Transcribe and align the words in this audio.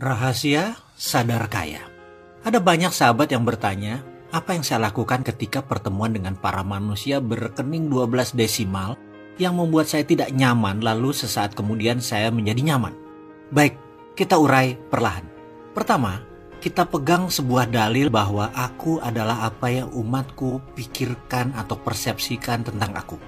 Rahasia 0.00 0.80
sadar 0.96 1.44
kaya. 1.52 1.84
Ada 2.40 2.56
banyak 2.56 2.88
sahabat 2.88 3.36
yang 3.36 3.44
bertanya, 3.44 4.00
apa 4.32 4.56
yang 4.56 4.64
saya 4.64 4.88
lakukan 4.88 5.20
ketika 5.20 5.60
pertemuan 5.60 6.16
dengan 6.16 6.40
para 6.40 6.64
manusia 6.64 7.20
berrekening 7.20 7.92
12 7.92 8.32
desimal 8.32 8.96
yang 9.36 9.60
membuat 9.60 9.92
saya 9.92 10.00
tidak 10.08 10.32
nyaman 10.32 10.80
lalu 10.80 11.12
sesaat 11.12 11.52
kemudian 11.52 12.00
saya 12.00 12.32
menjadi 12.32 12.72
nyaman. 12.72 12.96
Baik, 13.52 13.76
kita 14.16 14.40
urai 14.40 14.72
perlahan. 14.88 15.28
Pertama, 15.76 16.24
kita 16.64 16.88
pegang 16.88 17.28
sebuah 17.28 17.68
dalil 17.68 18.08
bahwa 18.08 18.48
aku 18.56 19.04
adalah 19.04 19.52
apa 19.52 19.68
yang 19.68 19.92
umatku 19.92 20.64
pikirkan 20.80 21.52
atau 21.52 21.76
persepsikan 21.76 22.64
tentang 22.64 22.96
aku. 22.96 23.20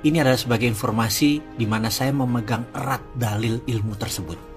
Ini 0.00 0.24
adalah 0.24 0.40
sebagai 0.40 0.64
informasi 0.64 1.60
di 1.60 1.68
mana 1.68 1.92
saya 1.92 2.16
memegang 2.16 2.72
erat 2.72 3.04
dalil 3.20 3.60
ilmu 3.68 4.00
tersebut. 4.00 4.53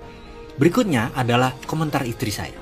Berikutnya 0.57 1.13
adalah 1.13 1.53
komentar 1.69 2.01
istri 2.09 2.33
saya. 2.33 2.57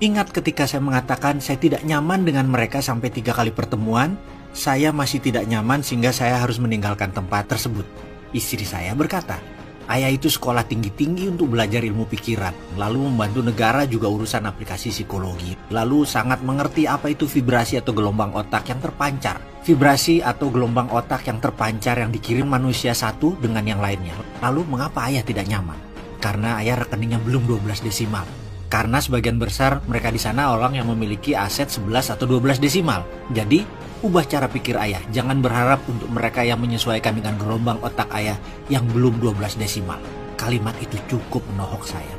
Ingat 0.00 0.32
ketika 0.32 0.64
saya 0.64 0.80
mengatakan 0.80 1.44
saya 1.44 1.60
tidak 1.60 1.84
nyaman 1.84 2.24
dengan 2.24 2.48
mereka 2.48 2.80
sampai 2.80 3.12
tiga 3.12 3.36
kali 3.36 3.52
pertemuan, 3.52 4.16
saya 4.56 4.96
masih 4.96 5.20
tidak 5.20 5.44
nyaman 5.44 5.84
sehingga 5.84 6.08
saya 6.08 6.40
harus 6.40 6.56
meninggalkan 6.56 7.12
tempat 7.12 7.52
tersebut. 7.52 7.84
Istri 8.32 8.64
saya 8.64 8.96
berkata, 8.96 9.38
ayah 9.92 10.08
itu 10.08 10.32
sekolah 10.32 10.64
tinggi-tinggi 10.64 11.28
untuk 11.30 11.52
belajar 11.52 11.84
ilmu 11.84 12.08
pikiran, 12.08 12.80
lalu 12.80 13.12
membantu 13.12 13.44
negara 13.44 13.84
juga 13.84 14.08
urusan 14.08 14.48
aplikasi 14.48 14.88
psikologi, 14.88 15.52
lalu 15.68 16.08
sangat 16.08 16.40
mengerti 16.40 16.88
apa 16.88 17.12
itu 17.12 17.28
vibrasi 17.28 17.76
atau 17.76 17.92
gelombang 17.92 18.32
otak 18.32 18.72
yang 18.72 18.80
terpancar. 18.80 19.38
Vibrasi 19.62 20.24
atau 20.24 20.48
gelombang 20.48 20.88
otak 20.92 21.28
yang 21.28 21.38
terpancar 21.44 22.00
yang 22.00 22.08
dikirim 22.08 22.48
manusia 22.48 22.96
satu 22.96 23.36
dengan 23.36 23.64
yang 23.68 23.80
lainnya. 23.84 24.16
Lalu 24.40 24.64
mengapa 24.64 25.08
ayah 25.08 25.24
tidak 25.24 25.44
nyaman? 25.44 25.93
Karena 26.24 26.56
ayah 26.64 26.80
rekeningnya 26.80 27.20
belum 27.20 27.44
12 27.44 27.84
desimal. 27.84 28.24
Karena 28.72 28.96
sebagian 28.96 29.36
besar 29.36 29.84
mereka 29.84 30.08
di 30.08 30.16
sana 30.16 30.56
orang 30.56 30.80
yang 30.80 30.88
memiliki 30.88 31.36
aset 31.36 31.68
11 31.68 32.16
atau 32.16 32.24
12 32.24 32.56
desimal. 32.56 33.04
Jadi, 33.28 33.60
ubah 34.00 34.24
cara 34.24 34.48
pikir 34.48 34.80
ayah. 34.80 35.04
Jangan 35.12 35.44
berharap 35.44 35.84
untuk 35.84 36.08
mereka 36.08 36.40
yang 36.40 36.56
menyesuaikan 36.64 37.20
dengan 37.20 37.36
gelombang 37.36 37.76
otak 37.84 38.08
ayah 38.16 38.40
yang 38.72 38.88
belum 38.88 39.20
12 39.20 39.60
desimal. 39.60 40.00
Kalimat 40.40 40.72
itu 40.80 40.96
cukup 41.12 41.44
menohok 41.52 41.84
saya. 41.84 42.16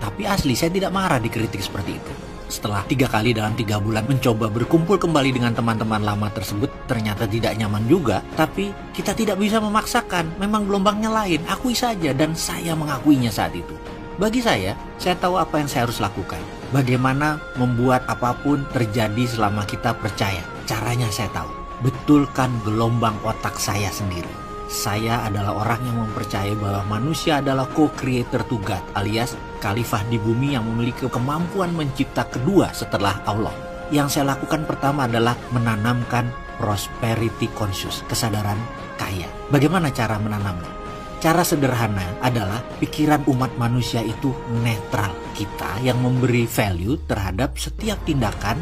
Tapi 0.00 0.24
asli 0.24 0.56
saya 0.56 0.72
tidak 0.72 0.96
marah 0.96 1.20
dikritik 1.20 1.60
seperti 1.60 2.00
itu. 2.00 2.33
Setelah 2.48 2.84
tiga 2.84 3.08
kali 3.08 3.32
dalam 3.32 3.56
tiga 3.56 3.80
bulan 3.80 4.04
mencoba 4.04 4.52
berkumpul 4.52 5.00
kembali 5.00 5.30
dengan 5.32 5.56
teman-teman 5.56 6.04
lama 6.04 6.28
tersebut, 6.30 6.68
ternyata 6.84 7.24
tidak 7.24 7.56
nyaman 7.56 7.84
juga. 7.88 8.20
Tapi 8.36 8.70
kita 8.92 9.16
tidak 9.16 9.40
bisa 9.40 9.58
memaksakan, 9.58 10.36
memang 10.36 10.68
gelombangnya 10.68 11.08
lain, 11.10 11.40
akui 11.48 11.72
saja 11.72 12.12
dan 12.12 12.36
saya 12.36 12.76
mengakuinya 12.76 13.32
saat 13.32 13.56
itu. 13.56 13.74
Bagi 14.14 14.38
saya, 14.38 14.78
saya 15.00 15.18
tahu 15.18 15.40
apa 15.40 15.58
yang 15.58 15.66
saya 15.66 15.90
harus 15.90 15.98
lakukan. 15.98 16.38
Bagaimana 16.70 17.42
membuat 17.58 18.06
apa 18.06 18.36
pun 18.38 18.62
terjadi 18.70 19.26
selama 19.26 19.66
kita 19.66 19.96
percaya. 19.98 20.44
Caranya 20.70 21.10
saya 21.10 21.32
tahu. 21.34 21.50
Betulkan 21.82 22.54
gelombang 22.62 23.18
otak 23.26 23.58
saya 23.58 23.90
sendiri 23.90 24.43
saya 24.74 25.22
adalah 25.22 25.54
orang 25.54 25.78
yang 25.86 25.96
mempercayai 26.02 26.58
bahwa 26.58 26.98
manusia 26.98 27.38
adalah 27.38 27.70
co-creator 27.70 28.42
to 28.50 28.58
God 28.66 28.82
alias 28.98 29.38
khalifah 29.62 30.02
di 30.10 30.18
bumi 30.18 30.58
yang 30.58 30.66
memiliki 30.66 31.06
kemampuan 31.06 31.70
mencipta 31.70 32.26
kedua 32.26 32.74
setelah 32.74 33.22
Allah. 33.22 33.54
Yang 33.94 34.18
saya 34.18 34.34
lakukan 34.34 34.66
pertama 34.66 35.06
adalah 35.06 35.38
menanamkan 35.54 36.26
prosperity 36.58 37.46
conscious, 37.54 38.02
kesadaran 38.10 38.58
kaya. 38.98 39.30
Bagaimana 39.54 39.94
cara 39.94 40.18
menanamnya? 40.18 40.74
Cara 41.22 41.46
sederhana 41.46 42.04
adalah 42.20 42.60
pikiran 42.82 43.24
umat 43.30 43.54
manusia 43.56 44.02
itu 44.02 44.34
netral. 44.60 45.14
Kita 45.38 45.80
yang 45.86 46.02
memberi 46.02 46.50
value 46.50 46.98
terhadap 47.06 47.56
setiap 47.56 48.02
tindakan 48.02 48.58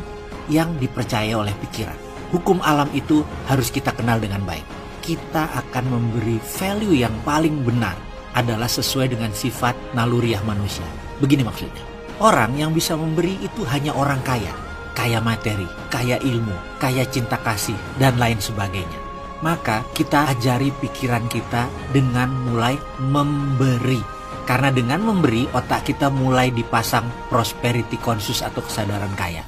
yang 0.53 0.77
dipercaya 0.77 1.41
oleh 1.41 1.57
pikiran. 1.59 1.97
Hukum 2.31 2.61
alam 2.61 2.93
itu 2.93 3.25
harus 3.49 3.73
kita 3.73 3.97
kenal 3.97 4.23
dengan 4.23 4.45
baik 4.47 4.82
kita 5.03 5.51
akan 5.59 5.85
memberi 5.91 6.39
value 6.39 7.03
yang 7.03 7.13
paling 7.27 7.67
benar 7.67 7.99
adalah 8.33 8.71
sesuai 8.71 9.13
dengan 9.13 9.35
sifat 9.35 9.75
naluriah 9.93 10.41
manusia. 10.47 10.87
Begini 11.19 11.43
maksudnya. 11.45 11.83
Orang 12.23 12.55
yang 12.55 12.71
bisa 12.71 12.95
memberi 12.95 13.35
itu 13.43 13.67
hanya 13.67 13.93
orang 13.99 14.23
kaya. 14.23 14.55
Kaya 14.95 15.19
materi, 15.19 15.67
kaya 15.91 16.21
ilmu, 16.23 16.55
kaya 16.79 17.03
cinta 17.09 17.41
kasih, 17.41 17.77
dan 17.99 18.15
lain 18.21 18.39
sebagainya. 18.39 19.01
Maka 19.43 19.83
kita 19.97 20.31
ajari 20.31 20.71
pikiran 20.79 21.27
kita 21.27 21.67
dengan 21.91 22.31
mulai 22.47 22.79
memberi. 23.03 23.99
Karena 24.47 24.71
dengan 24.71 25.03
memberi, 25.03 25.49
otak 25.51 25.91
kita 25.91 26.13
mulai 26.13 26.55
dipasang 26.55 27.09
prosperity 27.27 27.99
conscious 27.99 28.45
atau 28.45 28.63
kesadaran 28.63 29.11
kaya. 29.19 29.43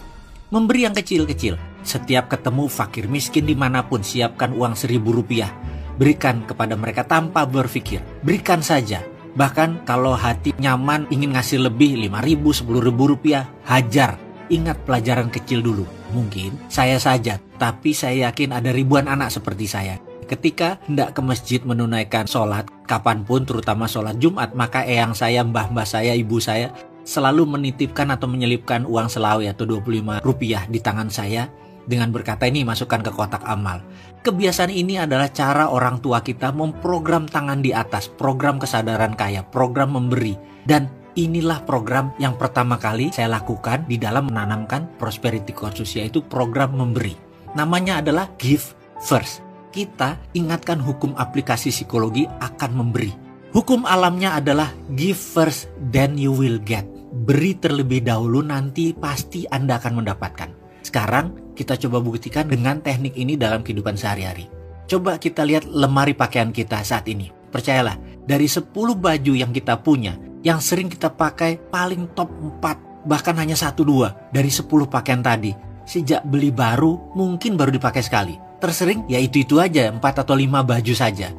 Memberi 0.50 0.86
yang 0.88 0.94
kecil-kecil, 0.96 1.73
setiap 1.84 2.32
ketemu 2.32 2.66
fakir 2.66 3.06
miskin 3.06 3.44
di 3.44 3.54
mana 3.54 3.84
pun 3.86 4.00
siapkan 4.00 4.56
uang 4.56 4.74
seribu 4.74 5.12
rupiah. 5.12 5.52
Berikan 5.94 6.42
kepada 6.42 6.74
mereka 6.74 7.06
tanpa 7.06 7.46
berpikir. 7.46 8.02
Berikan 8.24 8.64
saja. 8.64 9.04
Bahkan 9.38 9.86
kalau 9.86 10.18
hati 10.18 10.56
nyaman 10.58 11.06
ingin 11.12 11.38
ngasih 11.38 11.62
lebih 11.70 11.94
lima 11.94 12.18
ribu, 12.24 12.50
sepuluh 12.50 12.82
ribu 12.82 13.14
rupiah, 13.14 13.46
hajar. 13.68 14.18
Ingat 14.50 14.82
pelajaran 14.82 15.30
kecil 15.30 15.62
dulu. 15.62 15.86
Mungkin 16.10 16.70
saya 16.70 16.98
saja, 16.98 17.38
tapi 17.56 17.94
saya 17.94 18.30
yakin 18.30 18.54
ada 18.54 18.70
ribuan 18.74 19.06
anak 19.06 19.30
seperti 19.30 19.66
saya. 19.66 19.98
Ketika 20.24 20.80
hendak 20.88 21.12
ke 21.12 21.20
masjid 21.20 21.60
menunaikan 21.62 22.24
sholat, 22.24 22.64
kapan 22.88 23.26
pun 23.26 23.44
terutama 23.44 23.84
sholat 23.84 24.16
Jumat, 24.16 24.56
maka 24.56 24.86
eyang 24.86 25.12
saya, 25.12 25.44
mbah-mbah 25.44 25.84
saya, 25.84 26.16
ibu 26.16 26.40
saya 26.40 26.72
selalu 27.04 27.44
menitipkan 27.44 28.08
atau 28.08 28.24
menyelipkan 28.24 28.88
uang 28.88 29.12
selawi 29.12 29.52
atau 29.52 29.68
25 29.68 30.24
rupiah 30.24 30.64
di 30.64 30.80
tangan 30.80 31.12
saya 31.12 31.46
dengan 31.84 32.10
berkata 32.10 32.48
ini 32.48 32.64
masukkan 32.64 33.00
ke 33.04 33.10
kotak 33.12 33.44
amal. 33.44 33.84
Kebiasaan 34.24 34.72
ini 34.72 34.96
adalah 34.96 35.28
cara 35.28 35.68
orang 35.68 36.00
tua 36.00 36.24
kita 36.24 36.48
memprogram 36.48 37.28
tangan 37.28 37.60
di 37.60 37.76
atas, 37.76 38.08
program 38.08 38.56
kesadaran 38.56 39.12
kaya, 39.12 39.44
program 39.44 39.96
memberi. 39.96 40.32
Dan 40.64 40.88
inilah 41.14 41.62
program 41.68 42.16
yang 42.16 42.34
pertama 42.40 42.80
kali 42.80 43.12
saya 43.12 43.30
lakukan 43.36 43.84
di 43.84 44.00
dalam 44.00 44.32
menanamkan 44.32 44.88
prosperity 44.96 45.52
conscious 45.52 45.92
yaitu 45.94 46.24
program 46.24 46.72
memberi. 46.72 47.12
Namanya 47.54 48.00
adalah 48.00 48.32
give 48.40 48.74
first. 49.04 49.44
Kita 49.74 50.16
ingatkan 50.38 50.78
hukum 50.78 51.12
aplikasi 51.18 51.74
psikologi 51.74 52.24
akan 52.38 52.70
memberi. 52.78 53.10
Hukum 53.54 53.86
alamnya 53.86 54.38
adalah 54.38 54.70
give 54.98 55.18
first 55.18 55.70
then 55.92 56.18
you 56.18 56.34
will 56.34 56.58
get. 56.62 56.86
Beri 57.14 57.54
terlebih 57.54 58.02
dahulu 58.02 58.42
nanti 58.42 58.90
pasti 58.90 59.46
Anda 59.46 59.78
akan 59.78 60.02
mendapatkan. 60.02 60.50
Sekarang 60.82 61.43
kita 61.54 61.78
coba 61.78 62.02
buktikan 62.02 62.50
dengan 62.50 62.82
teknik 62.82 63.14
ini 63.14 63.38
dalam 63.38 63.62
kehidupan 63.62 63.94
sehari-hari. 63.94 64.50
Coba 64.84 65.16
kita 65.16 65.46
lihat 65.46 65.64
lemari 65.64 66.12
pakaian 66.12 66.52
kita 66.52 66.82
saat 66.84 67.08
ini. 67.08 67.30
Percayalah, 67.30 67.96
dari 68.26 68.50
10 68.50 68.68
baju 68.98 69.32
yang 69.32 69.54
kita 69.54 69.78
punya, 69.80 70.18
yang 70.42 70.58
sering 70.58 70.90
kita 70.90 71.08
pakai 71.08 71.56
paling 71.56 72.12
top 72.12 72.28
4, 72.60 73.06
bahkan 73.06 73.38
hanya 73.38 73.54
1-2 73.54 74.34
dari 74.34 74.50
10 74.50 74.90
pakaian 74.90 75.22
tadi. 75.22 75.54
Sejak 75.86 76.26
beli 76.26 76.50
baru, 76.50 77.14
mungkin 77.14 77.54
baru 77.54 77.70
dipakai 77.72 78.02
sekali. 78.02 78.34
Tersering, 78.58 79.06
ya 79.08 79.22
itu-itu 79.22 79.62
aja, 79.62 79.88
4 79.88 80.02
atau 80.02 80.34
5 80.34 80.66
baju 80.66 80.94
saja. 80.96 81.30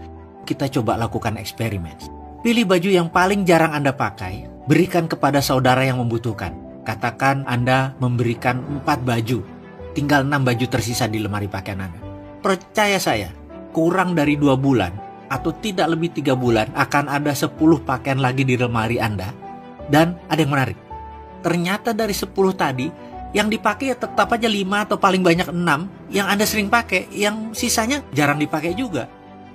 Kita 0.45 0.71
coba 0.71 0.95
lakukan 0.95 1.35
eksperimen. 1.37 2.15
Pilih 2.45 2.65
baju 2.69 2.89
yang 2.89 3.09
paling 3.09 3.43
jarang 3.43 3.73
Anda 3.73 3.91
pakai, 3.91 4.45
berikan 4.69 5.09
kepada 5.09 5.41
saudara 5.41 5.81
yang 5.81 5.97
membutuhkan. 5.99 6.53
Katakan 6.85 7.49
Anda 7.49 7.97
memberikan 7.97 8.61
4 8.85 9.01
baju 9.01 9.54
tinggal 9.95 10.27
6 10.27 10.43
baju 10.43 10.65
tersisa 10.67 11.07
di 11.07 11.23
lemari 11.23 11.47
pakaian 11.47 11.87
Anda. 11.87 11.99
Percaya 12.43 12.99
saya, 12.99 13.31
kurang 13.71 14.13
dari 14.13 14.35
dua 14.35 14.59
bulan 14.59 14.91
atau 15.31 15.55
tidak 15.57 15.95
lebih 15.95 16.13
tiga 16.13 16.37
bulan 16.37 16.69
akan 16.75 17.09
ada 17.09 17.33
10 17.33 17.55
pakaian 17.81 18.19
lagi 18.19 18.43
di 18.45 18.59
lemari 18.59 18.99
Anda. 19.01 19.31
Dan 19.87 20.19
ada 20.29 20.37
yang 20.37 20.53
menarik. 20.53 20.77
Ternyata 21.41 21.95
dari 21.95 22.13
10 22.13 22.29
tadi, 22.53 22.87
yang 23.33 23.49
dipakai 23.49 23.95
ya 23.95 23.97
tetap 23.97 24.31
aja 24.35 24.45
5 24.45 24.85
atau 24.85 24.97
paling 24.99 25.23
banyak 25.23 25.49
6 25.49 26.11
yang 26.13 26.27
Anda 26.29 26.45
sering 26.45 26.69
pakai, 26.69 27.09
yang 27.15 27.55
sisanya 27.55 28.03
jarang 28.13 28.37
dipakai 28.37 28.75
juga. 28.77 29.09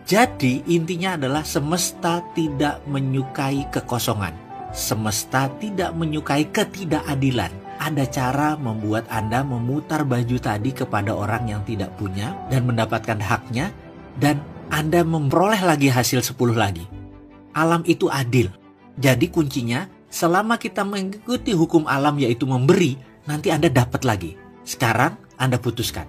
Jadi 0.09 0.67
intinya 0.73 1.15
adalah 1.15 1.47
semesta 1.47 2.25
tidak 2.35 2.83
menyukai 2.91 3.71
kekosongan. 3.71 4.35
Semesta 4.75 5.51
tidak 5.59 5.95
menyukai 5.95 6.51
ketidakadilan 6.51 7.70
ada 7.81 8.05
cara 8.05 8.61
membuat 8.61 9.09
Anda 9.09 9.41
memutar 9.41 10.05
baju 10.05 10.37
tadi 10.37 10.77
kepada 10.77 11.17
orang 11.17 11.49
yang 11.49 11.65
tidak 11.65 11.97
punya 11.97 12.37
dan 12.53 12.69
mendapatkan 12.69 13.17
haknya 13.17 13.73
dan 14.21 14.44
Anda 14.69 15.00
memperoleh 15.00 15.65
lagi 15.65 15.88
hasil 15.88 16.21
10 16.21 16.37
lagi. 16.53 16.85
Alam 17.56 17.81
itu 17.88 18.12
adil. 18.12 18.53
Jadi 19.00 19.32
kuncinya 19.32 19.88
selama 20.12 20.61
kita 20.61 20.85
mengikuti 20.85 21.56
hukum 21.56 21.88
alam 21.88 22.21
yaitu 22.21 22.44
memberi, 22.44 23.00
nanti 23.25 23.49
Anda 23.49 23.73
dapat 23.73 24.05
lagi. 24.05 24.37
Sekarang 24.62 25.17
Anda 25.41 25.56
putuskan. 25.56 26.05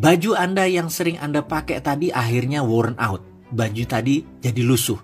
Baju 0.00 0.32
Anda 0.32 0.64
yang 0.64 0.88
sering 0.88 1.20
Anda 1.20 1.44
pakai 1.44 1.84
tadi 1.84 2.08
akhirnya 2.08 2.64
worn 2.64 2.96
out. 2.96 3.20
Baju 3.52 3.84
tadi 3.84 4.24
jadi 4.40 4.64
lusuh. 4.64 4.96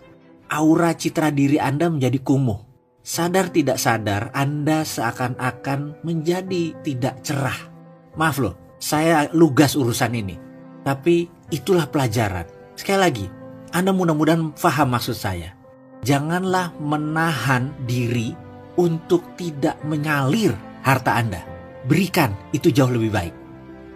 Aura 0.48 0.96
citra 0.96 1.28
diri 1.28 1.60
Anda 1.60 1.92
menjadi 1.92 2.18
kumuh 2.24 2.65
sadar 3.06 3.54
tidak 3.54 3.78
sadar 3.78 4.34
Anda 4.34 4.82
seakan-akan 4.82 6.02
menjadi 6.02 6.74
tidak 6.82 7.22
cerah. 7.22 7.70
Maaf 8.18 8.42
loh, 8.42 8.58
saya 8.82 9.30
lugas 9.30 9.78
urusan 9.78 10.10
ini. 10.18 10.34
Tapi 10.82 11.30
itulah 11.54 11.86
pelajaran. 11.86 12.50
Sekali 12.74 12.98
lagi, 12.98 13.26
Anda 13.70 13.94
mudah-mudahan 13.94 14.58
paham 14.58 14.90
maksud 14.90 15.14
saya. 15.14 15.54
Janganlah 16.02 16.74
menahan 16.82 17.70
diri 17.86 18.34
untuk 18.74 19.38
tidak 19.38 19.78
mengalir 19.86 20.50
harta 20.82 21.14
Anda. 21.14 21.46
Berikan, 21.86 22.34
itu 22.50 22.74
jauh 22.74 22.90
lebih 22.90 23.14
baik. 23.14 23.34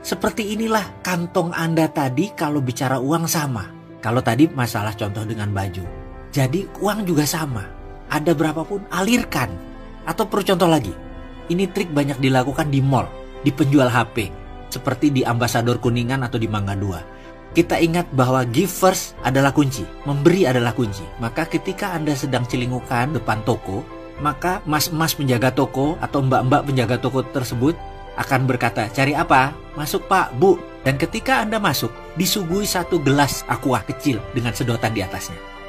Seperti 0.06 0.54
inilah 0.54 1.02
kantong 1.02 1.50
Anda 1.50 1.90
tadi 1.90 2.30
kalau 2.38 2.62
bicara 2.62 3.02
uang 3.02 3.26
sama. 3.26 3.66
Kalau 3.98 4.22
tadi 4.22 4.46
masalah 4.48 4.94
contoh 4.94 5.26
dengan 5.26 5.50
baju. 5.50 5.84
Jadi 6.30 6.64
uang 6.78 7.04
juga 7.04 7.26
sama 7.26 7.79
ada 8.10 8.34
berapapun 8.34 8.82
alirkan. 8.90 9.48
Atau 10.04 10.26
perlu 10.26 10.42
contoh 10.42 10.66
lagi, 10.66 10.92
ini 11.48 11.70
trik 11.70 11.94
banyak 11.94 12.18
dilakukan 12.18 12.68
di 12.68 12.82
mall, 12.82 13.06
di 13.46 13.54
penjual 13.54 13.86
HP, 13.86 14.34
seperti 14.68 15.14
di 15.14 15.22
Ambasador 15.22 15.78
Kuningan 15.78 16.26
atau 16.26 16.36
di 16.36 16.50
Mangga 16.50 16.74
2. 16.74 17.54
Kita 17.54 17.78
ingat 17.78 18.10
bahwa 18.14 18.46
give 18.46 18.70
first 18.70 19.18
adalah 19.26 19.50
kunci, 19.50 19.82
memberi 20.06 20.46
adalah 20.46 20.70
kunci. 20.70 21.02
Maka 21.18 21.46
ketika 21.50 21.90
Anda 21.94 22.14
sedang 22.14 22.46
celingukan 22.46 23.10
depan 23.10 23.42
toko, 23.42 23.82
maka 24.22 24.62
mas-mas 24.66 25.18
penjaga 25.18 25.50
toko 25.50 25.98
atau 25.98 26.22
mbak-mbak 26.22 26.70
penjaga 26.70 26.96
toko 27.02 27.26
tersebut 27.26 27.74
akan 28.14 28.46
berkata, 28.46 28.86
cari 28.94 29.18
apa? 29.18 29.54
Masuk 29.74 30.06
pak, 30.06 30.30
bu. 30.38 30.58
Dan 30.86 30.94
ketika 30.96 31.42
Anda 31.42 31.58
masuk, 31.58 31.90
disuguhi 32.14 32.64
satu 32.64 33.02
gelas 33.02 33.42
aqua 33.50 33.82
kecil 33.82 34.22
dengan 34.30 34.54
sedotan 34.54 34.94
di 34.94 35.02
atasnya 35.02 35.59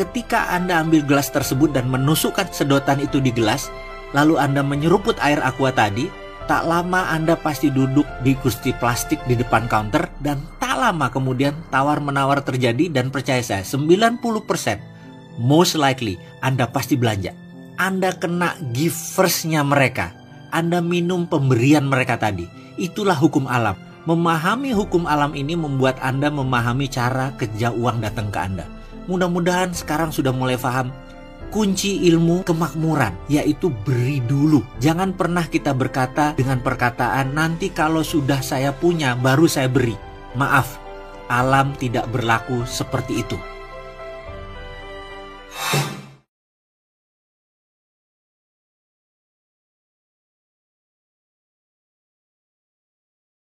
ketika 0.00 0.48
Anda 0.48 0.80
ambil 0.80 1.04
gelas 1.04 1.28
tersebut 1.28 1.76
dan 1.76 1.92
menusukkan 1.92 2.48
sedotan 2.56 3.04
itu 3.04 3.20
di 3.20 3.28
gelas, 3.28 3.68
lalu 4.16 4.40
Anda 4.40 4.64
menyeruput 4.64 5.20
air 5.20 5.36
aqua 5.44 5.68
tadi, 5.76 6.08
tak 6.48 6.64
lama 6.64 7.12
Anda 7.12 7.36
pasti 7.36 7.68
duduk 7.68 8.08
di 8.24 8.32
kursi 8.40 8.72
plastik 8.80 9.20
di 9.28 9.36
depan 9.36 9.68
counter 9.68 10.08
dan 10.24 10.40
tak 10.56 10.80
lama 10.80 11.12
kemudian 11.12 11.52
tawar-menawar 11.68 12.40
terjadi 12.40 12.88
dan 12.88 13.12
percaya 13.12 13.44
saya 13.44 13.60
90% 13.60 14.24
most 15.36 15.76
likely 15.76 16.16
Anda 16.40 16.64
pasti 16.64 16.96
belanja. 16.96 17.36
Anda 17.76 18.16
kena 18.16 18.56
giversnya 18.72 19.60
mereka. 19.64 20.16
Anda 20.50 20.80
minum 20.80 21.28
pemberian 21.28 21.88
mereka 21.88 22.16
tadi. 22.16 22.48
Itulah 22.80 23.16
hukum 23.16 23.48
alam. 23.48 23.76
Memahami 24.08 24.72
hukum 24.72 25.04
alam 25.04 25.36
ini 25.36 25.54
membuat 25.54 26.00
Anda 26.00 26.32
memahami 26.32 26.88
cara 26.88 27.36
kerja 27.36 27.68
uang 27.68 28.00
datang 28.00 28.32
ke 28.32 28.40
Anda 28.40 28.79
mudah-mudahan 29.06 29.72
sekarang 29.72 30.10
sudah 30.10 30.34
mulai 30.34 30.60
paham 30.60 30.92
kunci 31.50 32.06
ilmu 32.06 32.46
kemakmuran 32.46 33.12
yaitu 33.26 33.68
beri 33.84 34.22
dulu. 34.24 34.62
Jangan 34.78 35.12
pernah 35.12 35.44
kita 35.44 35.74
berkata 35.74 36.38
dengan 36.38 36.62
perkataan 36.62 37.34
nanti 37.34 37.68
kalau 37.74 38.06
sudah 38.06 38.40
saya 38.40 38.70
punya 38.70 39.18
baru 39.18 39.50
saya 39.50 39.66
beri. 39.66 39.98
Maaf, 40.38 40.78
alam 41.26 41.74
tidak 41.76 42.06
berlaku 42.14 42.62
seperti 42.64 43.26
itu. 43.26 43.36